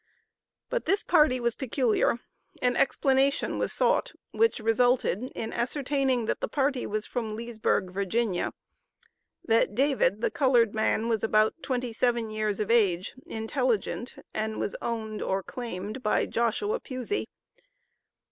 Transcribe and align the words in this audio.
But 0.71 0.85
this 0.85 1.03
party 1.03 1.39
was 1.39 1.53
peculiar. 1.55 2.17
An 2.59 2.75
explanation 2.75 3.59
was 3.59 3.71
sought, 3.71 4.13
which 4.31 4.59
resulted 4.59 5.25
in 5.35 5.53
ascertaining 5.53 6.25
that 6.25 6.41
the 6.41 6.47
party 6.47 6.87
was 6.87 7.05
from 7.05 7.35
Leesburg, 7.35 7.91
Virginia; 7.91 8.51
that 9.45 9.75
David, 9.75 10.21
the 10.21 10.31
colored 10.31 10.73
man, 10.73 11.07
was 11.07 11.23
about 11.23 11.61
twenty 11.61 11.93
seven 11.93 12.31
years 12.31 12.59
of 12.59 12.71
age, 12.71 13.13
intelligent, 13.27 14.15
and 14.33 14.59
was 14.59 14.75
owned, 14.81 15.21
or 15.21 15.43
claimed 15.43 16.01
by 16.01 16.25
Joshua 16.25 16.79
Pusey. 16.79 17.27